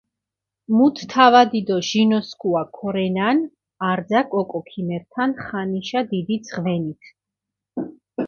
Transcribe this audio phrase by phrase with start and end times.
[0.75, 3.37] მუთ თავადი დო ჟინოსქუა ქორენან,
[3.89, 7.01] არძაქ ოკო ქიმერთან ხანიშა დიდი ძღვენით.